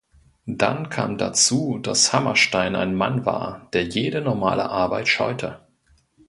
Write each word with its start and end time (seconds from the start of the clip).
Dann 0.47 0.89
kam 0.89 1.19
dazu, 1.19 1.77
daß 1.77 2.11
Hammerstein 2.11 2.75
ein 2.75 2.95
Mann 2.95 3.23
war, 3.27 3.67
der 3.73 3.83
jede 3.83 4.21
normale 4.21 4.67
Arbeit 4.67 5.07
scheute. 5.07 5.59